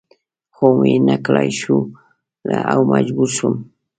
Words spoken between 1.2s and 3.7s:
کړای شول او مجبور شوم.